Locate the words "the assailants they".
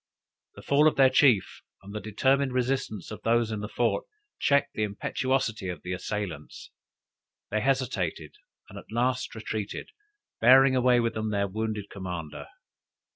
5.83-7.61